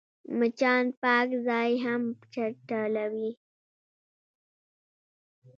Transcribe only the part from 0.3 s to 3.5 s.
مچان پاک ځای هم چټلوي